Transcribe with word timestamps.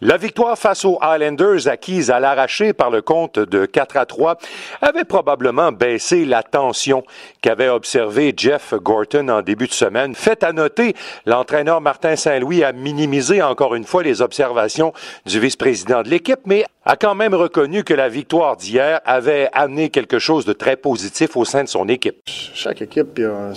La 0.00 0.16
victoire 0.16 0.56
face 0.56 0.84
aux 0.84 0.96
Highlanders 1.00 1.66
acquise 1.66 2.12
à 2.12 2.20
l'arraché 2.20 2.72
par 2.72 2.88
le 2.88 3.02
compte 3.02 3.40
de 3.40 3.66
4 3.66 3.96
à 3.96 4.06
3 4.06 4.38
avait 4.80 5.02
probablement 5.02 5.72
baissé 5.72 6.24
la 6.24 6.44
tension 6.44 7.02
qu'avait 7.40 7.68
observé 7.68 8.32
Jeff 8.36 8.74
Gorton 8.74 9.28
en 9.28 9.42
début 9.42 9.66
de 9.66 9.72
semaine. 9.72 10.14
Fait 10.14 10.44
à 10.44 10.52
noter, 10.52 10.94
l'entraîneur 11.26 11.80
Martin 11.80 12.14
Saint-Louis 12.14 12.62
a 12.62 12.70
minimisé 12.70 13.42
encore 13.42 13.74
une 13.74 13.82
fois 13.82 14.04
les 14.04 14.22
observations 14.22 14.92
du 15.26 15.40
vice-président 15.40 16.02
de 16.04 16.10
l'équipe, 16.10 16.40
mais 16.46 16.64
a 16.84 16.94
quand 16.94 17.16
même 17.16 17.34
reconnu 17.34 17.82
que 17.82 17.94
la 17.94 18.08
victoire 18.08 18.56
d'hier 18.56 19.00
avait 19.04 19.48
amené 19.52 19.90
quelque 19.90 20.20
chose 20.20 20.44
de 20.44 20.52
très 20.52 20.76
positif 20.76 21.36
au 21.36 21.44
sein 21.44 21.64
de 21.64 21.68
son 21.68 21.88
équipe. 21.88 22.20
Chaque 22.26 22.82
équipe, 22.82 23.18
a 23.18 23.52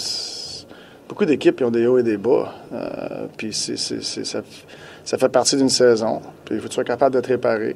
beaucoup 1.08 1.26
d'équipes 1.26 1.62
ont 1.62 1.70
des 1.70 1.86
hauts 1.86 2.00
et 2.00 2.04
des 2.04 2.18
bas. 2.18 2.56
Euh, 2.74 3.28
puis 3.38 3.54
c'est, 3.54 3.78
ça, 3.78 4.42
ça, 5.04 5.18
fait 5.18 5.30
partie 5.30 5.56
d'une 5.56 5.70
saison. 5.70 6.22
Puis 6.46 6.56
il 6.56 6.62
faut 6.62 6.68
être 6.68 6.84
capable 6.84 7.16
de 7.16 7.22
te 7.22 7.28
réparer. 7.28 7.76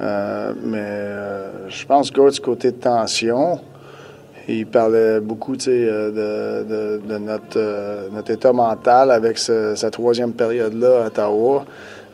Euh, 0.00 0.52
mais 0.62 0.78
euh, 0.80 1.68
je 1.68 1.86
pense 1.86 2.10
que 2.10 2.30
du 2.30 2.40
côté 2.40 2.70
de 2.70 2.76
tension, 2.76 3.60
il 4.48 4.66
parlait 4.66 5.20
beaucoup 5.20 5.56
de, 5.56 5.62
de, 5.64 6.98
de, 6.98 7.18
notre, 7.18 8.30
état 8.30 8.52
mental 8.52 9.10
avec 9.10 9.38
cette 9.38 9.90
troisième 9.90 10.32
période-là 10.32 11.04
à 11.04 11.06
Ottawa. 11.06 11.64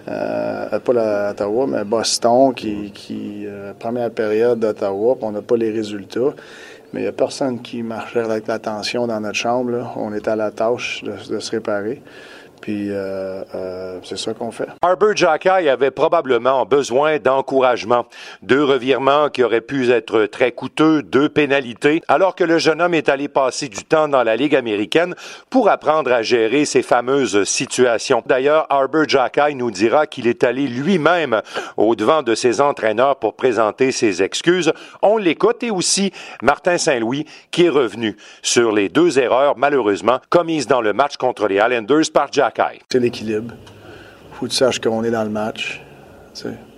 pas 0.06 0.92
la, 0.92 1.30
Ottawa, 1.32 1.66
mais 1.66 1.84
Boston, 1.84 2.54
qui, 2.54 2.90
qui 2.92 3.46
première 3.78 4.10
période 4.10 4.60
d'Ottawa, 4.60 5.18
on 5.20 5.32
n'a 5.32 5.42
pas 5.42 5.56
les 5.56 5.70
résultats. 5.70 6.34
Mais 6.92 7.00
il 7.00 7.02
n'y 7.04 7.08
a 7.08 7.12
personne 7.12 7.60
qui 7.62 7.82
marchait 7.82 8.20
avec 8.20 8.46
la 8.46 8.58
tension 8.58 9.06
dans 9.06 9.18
notre 9.20 9.36
chambre. 9.36 9.92
On 9.96 10.12
était 10.12 10.30
à 10.30 10.36
la 10.36 10.50
tâche 10.50 11.02
de 11.02 11.38
se 11.38 11.50
réparer. 11.50 12.02
Puis 12.62 12.90
euh, 12.90 13.42
euh, 13.56 13.98
c'est 14.04 14.16
ça 14.16 14.32
qu'on 14.34 14.52
fait. 14.52 14.68
Arbor 14.80 15.16
Jacky 15.16 15.48
avait 15.48 15.90
probablement 15.90 16.64
besoin 16.64 17.18
d'encouragement. 17.18 18.06
Deux 18.42 18.62
revirements 18.62 19.30
qui 19.30 19.42
auraient 19.42 19.60
pu 19.60 19.90
être 19.90 20.26
très 20.26 20.52
coûteux, 20.52 21.02
deux 21.02 21.28
pénalités, 21.28 22.02
alors 22.06 22.36
que 22.36 22.44
le 22.44 22.58
jeune 22.58 22.80
homme 22.80 22.94
est 22.94 23.08
allé 23.08 23.26
passer 23.26 23.68
du 23.68 23.82
temps 23.84 24.06
dans 24.06 24.22
la 24.22 24.36
Ligue 24.36 24.54
américaine 24.54 25.16
pour 25.50 25.68
apprendre 25.68 26.12
à 26.12 26.22
gérer 26.22 26.64
ces 26.64 26.82
fameuses 26.82 27.42
situations. 27.42 28.22
D'ailleurs, 28.26 28.66
Arbor 28.70 29.08
Jacky 29.08 29.56
nous 29.56 29.72
dira 29.72 30.06
qu'il 30.06 30.28
est 30.28 30.44
allé 30.44 30.68
lui-même 30.68 31.42
au-devant 31.76 32.22
de 32.22 32.36
ses 32.36 32.60
entraîneurs 32.60 33.16
pour 33.16 33.34
présenter 33.34 33.90
ses 33.90 34.22
excuses. 34.22 34.72
On 35.02 35.16
l'écoute 35.16 35.64
et 35.64 35.72
aussi 35.72 36.12
Martin 36.42 36.78
Saint-Louis 36.78 37.26
qui 37.50 37.64
est 37.64 37.70
revenu 37.70 38.16
sur 38.40 38.70
les 38.70 38.88
deux 38.88 39.18
erreurs 39.18 39.58
malheureusement 39.58 40.20
commises 40.30 40.68
dans 40.68 40.80
le 40.80 40.92
match 40.92 41.16
contre 41.16 41.48
les 41.48 41.56
Islanders 41.56 42.12
par 42.14 42.32
Jacky. 42.32 42.51
C'est 42.90 43.00
l'équilibre. 43.00 43.54
Il 44.30 44.36
faut 44.36 44.46
que 44.46 44.50
tu 44.50 44.56
saches 44.56 44.80
qu'on 44.80 45.04
est 45.04 45.10
dans 45.10 45.24
le 45.24 45.30
match. 45.30 45.82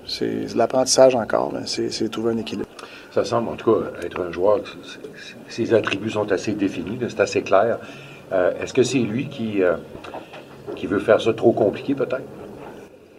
C'est 0.07 0.55
l'apprentissage 0.55 1.15
encore. 1.15 1.53
C'est 1.67 2.09
trouver 2.11 2.33
un 2.33 2.39
équilibre. 2.39 2.69
Ça 3.13 3.25
semble, 3.25 3.49
en 3.49 3.57
tout 3.57 3.73
cas, 3.73 3.91
être 4.03 4.21
un 4.21 4.33
joueur. 4.33 4.61
Ses 5.49 5.73
attributs 5.73 6.11
sont 6.11 6.31
assez 6.33 6.53
définis, 6.53 6.99
c'est 7.09 7.21
assez 7.21 7.43
clair. 7.43 7.79
Euh, 8.33 8.53
est-ce 8.61 8.75
que 8.75 8.83
c'est 8.83 8.99
lui 8.99 9.29
qui, 9.29 9.63
euh, 9.63 9.77
qui 10.75 10.87
veut 10.87 10.99
faire 10.99 11.21
ça 11.21 11.33
trop 11.33 11.53
compliqué, 11.53 11.95
peut-être? 11.95 12.25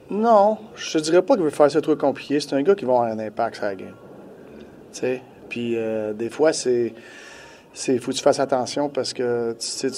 Non, 0.10 0.58
je 0.76 0.98
ne 0.98 1.04
dirais 1.04 1.22
pas 1.22 1.36
qu'il 1.36 1.44
veut 1.44 1.50
faire 1.50 1.72
ça 1.72 1.82
trop 1.82 1.96
compliqué. 1.96 2.40
C'est 2.40 2.54
un 2.54 2.62
gars 2.62 2.76
qui 2.76 2.86
va 2.86 2.94
avoir 2.94 3.12
un 3.12 3.20
impact 3.20 3.56
sur 3.56 3.66
la 3.66 3.76
game. 3.76 3.94
Puis 5.50 5.76
euh, 5.76 6.14
des 6.14 6.30
fois, 6.30 6.54
c'est. 6.54 6.94
Il 7.88 8.00
faut 8.00 8.12
que 8.12 8.16
tu 8.18 8.24
fasses 8.24 8.40
attention 8.40 8.90
parce 8.90 9.14
que 9.14 9.54
tu, 9.54 9.92
tu 9.92 9.98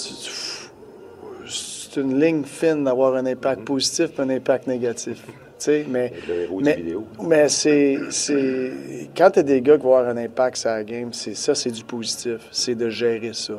c'est 1.46 1.77
une 1.98 2.20
ligne 2.20 2.44
fine 2.44 2.84
d'avoir 2.84 3.14
un 3.14 3.26
impact 3.26 3.64
positif 3.64 4.10
et 4.18 4.22
un 4.22 4.30
impact 4.30 4.66
négatif. 4.66 5.24
mais, 5.66 6.12
mais, 6.60 6.84
mais 7.22 7.48
c'est, 7.48 7.98
quand 9.16 9.30
tu 9.30 9.38
as 9.40 9.42
des 9.42 9.60
gars 9.60 9.76
qui 9.76 9.82
vont 9.82 9.96
avoir 9.96 10.16
un 10.16 10.16
impact 10.16 10.56
sur 10.58 10.70
la 10.70 10.84
game, 10.84 11.12
c'est 11.12 11.34
ça, 11.34 11.54
c'est 11.54 11.70
du 11.70 11.84
positif. 11.84 12.40
C'est 12.50 12.74
de 12.74 12.88
gérer 12.88 13.32
ça. 13.32 13.54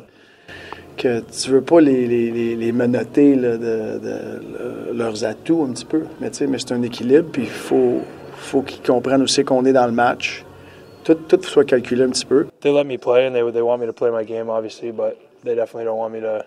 Que 0.97 1.21
tu 1.21 1.51
veux 1.51 1.61
pas 1.61 1.79
les, 1.79 2.07
les, 2.07 2.55
les 2.55 2.71
menotter 2.71 3.35
de, 3.35 4.93
leurs 4.93 5.23
atouts 5.23 5.63
un 5.63 5.71
petit 5.71 5.85
peu, 5.85 6.03
mais, 6.19 6.29
mais 6.47 6.59
c'est 6.59 6.73
un 6.73 6.81
équilibre, 6.81 7.29
puis 7.31 7.43
il 7.43 7.47
faut, 7.47 8.01
faut 8.35 8.61
qu'ils 8.61 8.81
comprennent 8.81 9.21
aussi 9.21 9.43
qu'on 9.43 9.63
est 9.65 9.73
dans 9.73 9.85
le 9.85 9.93
match. 9.93 10.45
Tout, 11.05 11.15
tout 11.15 11.41
soit 11.43 11.63
calculé 11.63 12.03
un 12.03 12.09
petit 12.09 12.25
peu. 12.25 12.47
They 12.59 12.73
let 12.73 12.83
me 12.83 12.97
play 12.97 13.27
and 13.27 13.33
they, 13.33 13.51
they 13.53 13.61
want 13.61 13.79
me 13.79 13.85
to 13.85 13.93
play 13.93 14.11
my 14.11 14.25
game, 14.25 14.49
obviously, 14.49 14.91
but 14.91 15.17
they 15.43 15.55
definitely 15.55 15.85
don't 15.85 15.97
want 15.97 16.11
me 16.11 16.19
to 16.19 16.45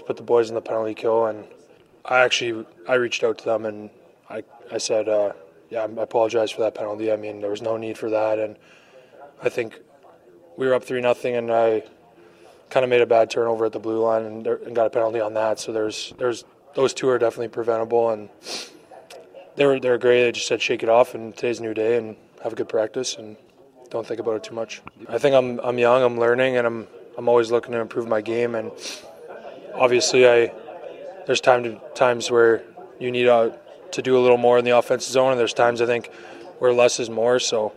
to 0.00 0.04
put 0.04 0.16
the 0.16 0.22
boys 0.22 0.48
in 0.48 0.54
the 0.54 0.60
penalty 0.60 0.94
kill. 0.94 1.26
And 1.26 1.44
I 2.04 2.20
actually 2.20 2.66
I 2.88 2.94
reached 2.94 3.22
out 3.22 3.38
to 3.38 3.44
them 3.44 3.64
and 3.64 3.90
I 4.28 4.42
I 4.70 4.78
said, 4.78 5.08
uh, 5.08 5.32
yeah, 5.70 5.82
I 5.82 6.02
apologize 6.02 6.50
for 6.50 6.62
that 6.62 6.74
penalty. 6.74 7.12
I 7.12 7.16
mean, 7.16 7.40
there 7.40 7.50
was 7.50 7.62
no 7.62 7.76
need 7.76 7.96
for 7.96 8.10
that, 8.10 8.38
and 8.38 8.56
I 9.42 9.48
think 9.48 9.78
we 10.56 10.66
were 10.66 10.74
up 10.74 10.84
three 10.84 11.00
nothing, 11.00 11.36
and 11.36 11.50
I 11.52 11.84
kind 12.70 12.84
of 12.84 12.90
made 12.90 13.00
a 13.00 13.06
bad 13.06 13.30
turnover 13.30 13.66
at 13.66 13.72
the 13.72 13.78
blue 13.78 14.00
line 14.00 14.24
and, 14.24 14.46
and 14.46 14.74
got 14.74 14.86
a 14.86 14.90
penalty 14.90 15.20
on 15.20 15.34
that. 15.34 15.60
So 15.60 15.72
there's 15.72 16.12
there's 16.18 16.44
those 16.74 16.92
two 16.92 17.08
are 17.08 17.18
definitely 17.18 17.48
preventable, 17.48 18.10
and 18.10 18.28
they 19.56 19.64
were 19.64 19.78
they 19.78 19.90
were 19.90 19.98
great. 19.98 20.24
They 20.24 20.32
just 20.32 20.46
said 20.46 20.60
shake 20.60 20.82
it 20.82 20.88
off, 20.88 21.14
and 21.14 21.34
today's 21.36 21.60
a 21.60 21.62
new 21.62 21.74
day, 21.74 21.96
and 21.96 22.16
have 22.42 22.52
a 22.52 22.56
good 22.56 22.68
practice, 22.68 23.16
and 23.16 23.36
don't 23.90 24.06
think 24.06 24.20
about 24.20 24.36
it 24.36 24.44
too 24.44 24.54
much. 24.54 24.82
I 25.08 25.18
think 25.18 25.34
I'm 25.34 25.60
I'm 25.60 25.78
young, 25.78 26.02
I'm 26.02 26.18
learning, 26.18 26.56
and 26.56 26.66
I'm 26.66 26.88
I'm 27.16 27.28
always 27.28 27.50
looking 27.50 27.72
to 27.72 27.80
improve 27.80 28.08
my 28.08 28.20
game, 28.20 28.54
and 28.54 28.72
obviously, 29.74 30.28
I 30.28 30.52
there's 31.26 31.40
time 31.40 31.62
to, 31.64 31.80
times 31.94 32.30
where 32.30 32.62
you 32.98 33.10
need 33.10 33.28
uh, 33.28 33.50
to 33.92 34.02
do 34.02 34.18
a 34.18 34.20
little 34.20 34.38
more 34.38 34.58
in 34.58 34.64
the 34.64 34.76
offensive 34.76 35.12
zone, 35.12 35.32
and 35.32 35.40
there's 35.40 35.54
times 35.54 35.80
I 35.80 35.86
think 35.86 36.10
where 36.58 36.72
less 36.72 37.00
is 37.00 37.10
more. 37.10 37.38
So 37.38 37.72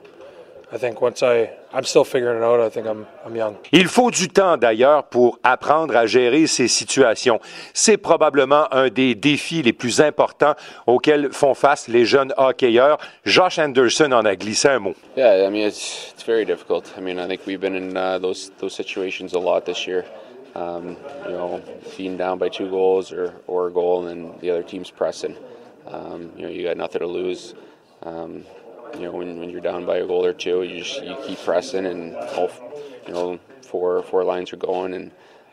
I 0.71 0.77
think 0.77 1.01
once 1.01 1.23
I 1.23 1.51
I'm 1.75 1.85
still 1.85 2.03
figuring 2.03 2.37
it 2.37 2.43
out. 2.43 2.59
I 2.59 2.69
think 2.69 2.85
I'm, 2.85 3.07
I'm 3.25 3.35
young. 3.35 3.55
Il 3.71 3.87
faut 3.87 4.11
du 4.11 4.27
temps 4.27 4.57
d'ailleurs 4.57 5.05
pour 5.05 5.39
apprendre 5.43 5.95
à 5.95 6.05
gérer 6.05 6.45
ces 6.45 6.67
situations. 6.67 7.39
C'est 7.73 7.97
probablement 7.97 8.71
un 8.71 8.89
des 8.89 9.15
défis 9.15 9.63
les 9.63 9.73
plus 9.73 9.99
importants 9.99 10.53
auxquels 10.85 11.29
font 11.31 11.55
face 11.55 11.87
les 11.87 12.05
jeunes 12.05 12.31
hockeyeurs. 12.37 12.99
Josh 13.25 13.57
Anderson 13.57 14.11
en 14.11 14.23
a 14.23 14.35
glissé 14.35 14.67
un 14.67 14.79
mot. 14.79 14.95
Yeah, 15.17 15.47
I 15.47 15.49
mean 15.49 15.67
it's 15.67 16.13
it's 16.13 16.23
very 16.23 16.45
difficult. 16.45 16.93
I 16.95 17.01
mean 17.01 17.17
I 17.17 17.27
think 17.27 17.41
we've 17.47 17.59
been 17.59 17.75
in 17.75 17.97
uh, 17.97 18.19
those 18.19 18.51
those 18.59 18.75
situations 18.75 19.33
a 19.33 19.39
lot 19.39 19.61
this 19.65 19.87
year. 19.87 20.05
Um, 20.55 20.97
you 21.25 21.31
know, 21.31 21.63
being 21.97 22.17
down 22.17 22.37
by 22.37 22.49
two 22.49 22.69
goals 22.69 23.11
or, 23.11 23.33
or 23.47 23.67
a 23.67 23.71
goal 23.71 24.07
and 24.07 24.39
the 24.39 24.49
other 24.49 24.63
team's 24.63 24.91
pressing. 24.91 25.35
Um, 25.87 26.31
you 26.35 26.43
know, 26.43 26.49
you 26.49 26.63
got 26.63 26.77
nothing 26.77 26.99
to 26.99 27.07
lose. 27.07 27.53
Um, 28.03 28.45
you 28.95 29.01
know, 29.01 29.11
when, 29.11 29.39
when 29.39 29.49
you're 29.49 29.61
down 29.61 29.85
by 29.85 29.97
a 29.97 30.05
goal 30.05 30.23
or 30.23 30.33
two, 30.33 30.63
you 30.63 30.83
just 30.83 31.03
you 31.03 31.17
keep 31.25 31.39
pressing 31.39 31.85
and 31.85 32.15
all, 32.15 32.51
you 33.07 33.13
know, 33.13 33.39
four 33.61 34.03
four 34.03 34.23
lines 34.23 34.53
are 34.53 34.57
going 34.57 34.93
and 34.93 35.11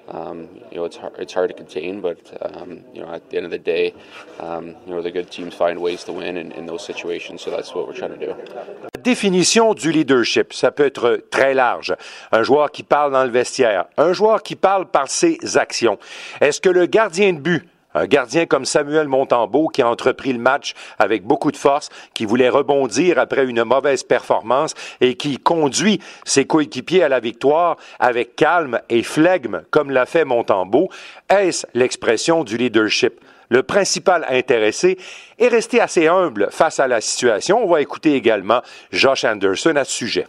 um, 0.09 0.49
you 0.71 0.77
know, 0.77 0.85
it's 0.85 0.97
hard, 0.97 1.15
it's 1.19 1.33
hard 1.33 1.51
to 1.51 1.55
contain, 1.55 2.01
but 2.01 2.19
um, 2.43 2.83
you 2.93 3.01
know, 3.01 3.13
at 3.13 3.31
the 3.31 3.37
end 3.37 3.47
of 3.47 3.53
the 3.53 3.59
day, 3.59 3.95
um, 4.41 4.69
you 4.85 4.93
know, 4.93 5.03
the 5.03 5.11
good 5.11 5.31
teams 5.31 5.55
find 5.55 5.79
ways 5.79 6.03
to 6.05 6.13
win 6.13 6.37
in, 6.37 6.53
in 6.53 6.67
those 6.67 6.85
situations. 6.85 7.43
So 7.43 7.51
that's 7.51 7.75
what 7.75 7.87
we're 7.87 7.95
trying 7.95 8.19
to 8.19 8.27
do. 8.27 8.90
Définition 9.03 9.73
du 9.73 9.93
leadership, 9.93 10.53
ça 10.53 10.71
peut 10.71 10.85
être 10.85 11.23
très 11.31 11.55
large. 11.55 11.95
Un 12.33 12.43
joueur 12.43 12.71
qui 12.71 12.83
parle 12.83 13.13
dans 13.13 13.25
le 13.25 13.31
vestiaire, 13.31 13.87
un 13.97 14.13
joueur 14.13 14.43
qui 14.43 14.57
parle 14.57 14.87
par 14.87 15.09
ses 15.09 15.39
actions. 15.57 15.99
Est-ce 16.41 16.61
que 16.61 16.69
le 16.69 16.87
gardien 16.87 17.33
de 17.33 17.39
but 17.39 17.67
un 17.93 18.07
gardien 18.07 18.47
comme 18.47 18.65
Samuel 18.65 19.09
Montembeau 19.09 19.67
qui 19.67 19.83
a 19.83 19.89
entrepris 19.89 20.33
le 20.33 20.39
match 20.39 20.75
avec 21.01 21.25
beaucoup 21.25 21.51
de 21.51 21.57
force, 21.57 21.89
qui 22.15 22.25
voulait 22.25 22.49
rebondir 22.49 23.19
après 23.19 23.45
une 23.45 23.65
mauvaise 23.65 24.05
performance 24.05 24.75
et 25.01 25.17
qui 25.17 25.39
conduit 25.39 26.01
ses 26.25 26.45
coéquipiers 26.45 27.03
à 27.03 27.09
la 27.09 27.19
victoire 27.19 27.77
avec 27.99 28.37
calme 28.37 28.81
et 28.91 29.03
flegme 29.03 29.63
comme 29.73 29.91
l'a 29.91 30.07
fait 30.07 30.25
Montembeau. 30.25 30.89
Est-ce 31.29 31.67
l'expression 31.75 32.45
du 32.45 32.57
leadership? 32.57 33.15
Le 33.51 33.65
principal 33.65 34.25
intéressé 34.29 34.97
est 35.39 35.49
resté 35.49 35.81
assez 35.81 36.07
humble 36.07 36.49
face 36.53 36.79
à 36.79 36.87
la 36.87 37.01
situation. 37.01 37.63
On 37.63 37.67
va 37.67 37.83
écouter 37.83 38.15
également 38.15 38.63
Josh 38.93 39.25
Anderson 39.25 39.75
à 39.75 39.85
ce 39.85 39.93
sujet. 39.93 40.27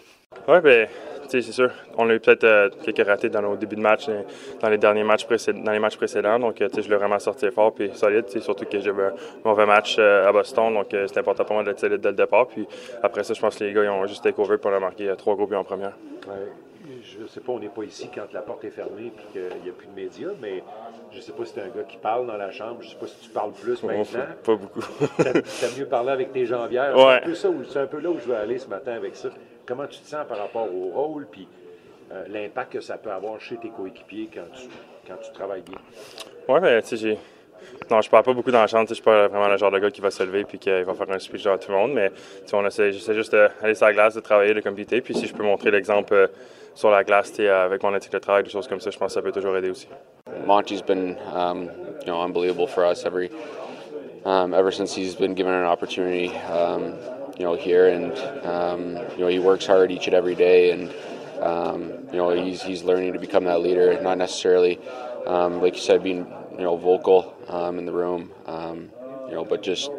Oui, 0.48 0.60
ben, 0.64 0.88
c'est 1.28 1.44
sûr. 1.44 1.70
On 2.00 2.10
a 2.10 2.16
eu 2.16 2.20
peut-être 2.20 2.44
euh, 2.44 2.70
quelques 2.84 3.06
ratés 3.08 3.30
dans 3.30 3.44
nos 3.44 3.56
débuts 3.56 3.76
de 3.76 3.82
match, 3.82 4.06
euh, 4.10 4.24
dans 4.60 4.70
les 4.70 4.80
derniers 4.80 5.04
matchs, 5.04 5.28
dans 5.28 5.72
les 5.72 5.80
matchs 5.80 5.98
précédents. 5.98 6.40
Donc, 6.40 6.60
euh, 6.62 6.68
je 6.76 6.90
l'ai 6.90 6.96
vraiment 6.96 7.20
sorti 7.20 7.50
fort 7.52 7.76
et 7.80 7.92
solide. 7.94 8.26
Surtout 8.42 8.66
que 8.66 8.80
j'avais 8.80 9.04
un 9.04 9.14
mauvais 9.46 9.68
match 9.68 10.00
à 10.00 10.32
Boston. 10.32 10.74
Donc, 10.74 10.88
c'est 10.90 11.18
important 11.20 11.46
pour 11.46 11.54
moi 11.54 11.64
d'être 11.64 11.80
solide 11.80 12.02
dès 12.02 12.10
le 12.10 12.16
départ. 12.16 12.48
Puis 12.48 12.68
après 13.04 13.24
ça, 13.24 13.36
je 13.36 13.40
pense 13.40 13.56
que 13.56 13.64
les 13.64 13.74
gars 13.74 13.84
ils 13.84 13.90
ont 13.90 14.06
juste 14.08 14.24
take 14.24 14.42
over 14.42 14.58
pour 14.58 14.72
marquer 14.80 15.14
trois 15.16 15.36
gros 15.36 15.46
buts 15.46 15.56
en 15.56 15.64
première. 15.64 15.94
Sais 17.32 17.40
pas, 17.40 17.52
on 17.54 17.60
n'est 17.60 17.70
pas 17.70 17.84
ici 17.84 18.10
quand 18.14 18.32
la 18.34 18.42
porte 18.42 18.64
est 18.66 18.72
fermée 18.72 19.08
et 19.08 19.32
qu'il 19.32 19.64
n'y 19.64 19.70
a 19.70 19.74
plus 19.74 19.88
de 19.88 19.96
médias, 19.96 20.32
mais 20.42 20.64
je 21.12 21.18
ne 21.18 21.22
sais 21.22 21.32
pas 21.32 21.46
si 21.46 21.54
tu 21.54 21.60
un 21.60 21.68
gars 21.68 21.84
qui 21.88 21.98
parle 21.98 22.28
dans 22.28 22.38
la 22.38 22.52
chambre. 22.52 22.78
Je 22.82 22.88
ne 22.88 22.92
sais 22.92 23.00
pas 23.00 23.08
si 23.08 23.20
tu 23.22 23.30
parles 23.30 23.52
plus 23.52 23.82
maintenant. 23.84 24.26
Pas 24.44 24.56
beaucoup. 24.56 24.82
tu 24.82 25.28
as, 25.28 25.78
mieux 25.78 25.86
parler 25.86 26.12
avec 26.12 26.32
tes 26.32 26.46
jambières. 26.46 26.96
Ouais. 26.98 27.22
C'est 27.34 27.80
un, 27.80 27.88
peu 27.88 28.00
là 28.00 28.10
où 28.10 28.20
je 28.20 28.26
veux 28.26 28.36
aller 28.36 28.58
ce 28.58 28.68
matin 28.68 28.94
avec 28.94 29.16
ça. 29.16 29.30
Comment 29.66 29.88
tu 29.88 30.00
te 30.00 30.08
sens 30.08 30.26
par 30.28 30.38
rapport 30.38 30.68
au 30.74 30.90
rôle 30.90 31.28
puis 31.32 31.48
euh, 32.12 32.26
l'impact 32.28 32.74
que 32.74 32.82
ça 32.82 32.98
peut 32.98 33.12
avoir 33.12 33.40
chez 33.40 33.58
tes 33.58 33.70
coéquipiers 33.70 34.30
quand 34.34 34.52
tu, 34.54 34.68
quand 35.08 35.18
tu 35.22 35.32
travailles 35.32 35.62
bien? 35.62 35.78
Oui, 36.48 36.60
ben, 36.60 36.82
tu 36.82 36.98
sais, 36.98 37.18
Non, 37.90 38.02
je 38.02 38.10
parle 38.10 38.24
pas 38.24 38.34
beaucoup 38.34 38.52
dans 38.52 38.62
la 38.62 38.68
chambre. 38.68 38.88
Je 38.88 38.94
suis 38.94 39.04
pas 39.04 39.28
vraiment 39.28 39.48
le 39.48 39.58
genre 39.58 39.72
de 39.72 39.80
gars 39.80 39.92
qui 39.92 40.02
va 40.02 40.12
se 40.12 40.24
lever 40.24 40.44
puis 40.46 40.60
qui 40.60 40.70
va 40.70 40.94
faire 40.94 41.12
un 41.12 41.20
speech 41.20 41.44
devant 41.44 41.58
tout 41.58 41.72
le 41.72 41.78
monde. 41.78 41.94
Mais 41.94 42.12
on 42.54 42.66
essaie, 42.66 42.92
j'essaie 42.92 43.14
juste 43.14 43.32
d'aller 43.34 43.76
sur 43.76 43.86
la 43.86 43.94
glace, 43.94 44.16
de 44.16 44.22
travailler, 44.22 44.54
de 44.54 44.62
compéter. 44.62 45.02
Puis 45.02 45.14
si 45.14 45.28
je 45.28 45.34
peux 45.34 45.44
montrer 45.44 45.72
l'exemple 45.72 46.14
euh, 46.14 46.28
sur 46.74 46.90
la 46.90 47.04
glace 47.04 47.38
avec 47.40 47.84
mon 47.84 47.94
éthique 47.96 48.14
de 48.14 48.20
travail, 48.20 48.44
des 48.44 48.50
choses 48.50 48.68
comme 48.68 48.80
ça, 48.80 48.90
je 48.92 48.98
pense 48.98 49.10
que 49.10 49.14
ça 49.16 49.22
peut 49.22 49.32
toujours 49.32 49.58
aider 49.58 49.70
aussi. 49.70 49.88
Monty's 50.46 50.82
been, 50.82 51.18
um, 51.34 51.70
you 52.02 52.08
know, 52.08 52.22
unbelievable 52.22 52.68
for 52.68 52.86
us 52.86 53.06
every, 53.06 53.30
um, 54.26 54.54
ever 54.54 54.72
since 54.72 54.94
he's 54.94 55.16
been 55.16 55.34
given 55.36 55.54
an 55.54 55.66
opportunity, 55.66 56.30
um, 56.48 56.94
you 57.38 57.44
know, 57.44 57.56
here, 57.56 57.88
and 57.90 58.14
um, 58.46 58.98
you 59.18 59.20
know, 59.20 59.28
he 59.28 59.40
works 59.40 59.66
hard 59.66 59.92
each 59.92 60.08
and 60.08 60.16
every 60.16 60.36
day, 60.36 60.72
and 60.72 60.94
um, 61.42 61.92
you 62.12 62.18
know, 62.18 62.30
he's 62.30 62.62
he's 62.62 62.84
learning 62.84 63.14
to 63.14 63.20
become 63.20 63.44
that 63.46 63.62
leader, 63.62 64.00
not 64.02 64.18
necessarily, 64.18 64.80
um, 65.28 65.62
like 65.62 65.76
you 65.76 65.82
said, 65.82 66.04
being 66.04 66.26
you 66.58 66.64
know 66.64 66.76
vocal 66.78 67.34
um, 67.48 67.80
in 67.80 67.86
the 67.86 67.92
room, 67.92 68.32
um, 68.46 68.90
you 69.28 69.34
know, 69.34 69.46
but 69.46 69.62
just 69.64 69.90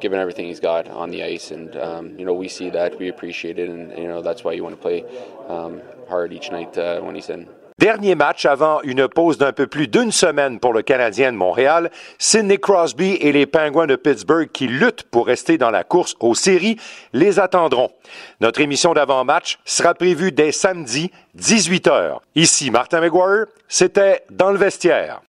giving 0.00 0.18
everything 0.18 0.46
he's 0.46 0.60
got 0.60 0.88
on 0.88 1.10
the 1.10 1.22
ice, 1.22 1.50
and 1.50 1.76
um, 1.76 2.18
you 2.18 2.24
know, 2.24 2.34
we 2.34 2.48
see 2.48 2.70
that, 2.70 2.98
we 2.98 3.08
appreciate 3.08 3.58
it, 3.58 3.68
and 3.68 3.96
you 3.98 4.08
know, 4.08 4.22
that's 4.22 4.44
why 4.44 4.52
you 4.52 4.62
want 4.62 4.74
to 4.74 4.80
play 4.80 5.04
um, 5.48 5.80
hard 6.08 6.32
each 6.32 6.50
night 6.50 6.76
uh, 6.78 7.00
when 7.00 7.14
he's 7.14 7.28
in. 7.30 7.48
Dernier 7.78 8.16
match 8.16 8.44
avant 8.44 8.80
une 8.82 9.06
pause 9.06 9.38
d'un 9.38 9.52
peu 9.52 9.68
plus 9.68 9.86
d'une 9.86 10.10
semaine 10.10 10.58
pour 10.58 10.72
le 10.72 10.82
Canadien 10.82 11.30
de 11.30 11.36
Montréal, 11.36 11.92
Sidney 12.18 12.58
Crosby 12.58 13.12
et 13.20 13.30
les 13.30 13.46
Penguins 13.46 13.86
de 13.86 13.94
Pittsburgh 13.94 14.50
qui 14.50 14.66
luttent 14.66 15.04
pour 15.04 15.28
rester 15.28 15.58
dans 15.58 15.70
la 15.70 15.84
course 15.84 16.16
aux 16.18 16.34
séries 16.34 16.76
les 17.12 17.38
attendront. 17.38 17.92
Notre 18.40 18.60
émission 18.60 18.94
d'avant-match 18.94 19.60
sera 19.64 19.94
prévue 19.94 20.32
dès 20.32 20.50
samedi 20.50 21.12
18h. 21.38 22.18
Ici 22.34 22.72
Martin 22.72 23.00
McGuire, 23.00 23.46
c'était 23.68 24.24
dans 24.28 24.50
le 24.50 24.58
vestiaire. 24.58 25.20